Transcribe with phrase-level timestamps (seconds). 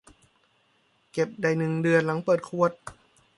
[1.11, 2.71] เก็บได้หนึ่งเดือนหลังเปิดขวด